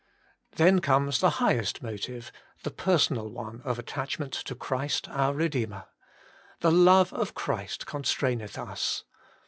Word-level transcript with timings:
Then 0.55 0.79
comes 0.81 1.19
the 1.19 1.29
highest 1.37 1.83
motive, 1.83 2.31
the 2.63 2.71
per 2.71 2.95
sonal 2.97 3.29
one 3.29 3.61
of 3.63 3.77
attachment 3.77 4.33
to 4.33 4.55
Christ 4.55 5.07
our 5.07 5.35
Re 5.35 5.47
deemer:' 5.47 5.85
The 6.61 6.71
love 6.71 7.13
of 7.13 7.35
Christ 7.35 7.85
constraineth 7.85 8.57
us.' 8.57 9.03